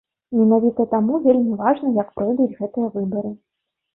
[0.37, 3.31] Менавіта таму вельмі важна, як пройдуць гэтыя выбары.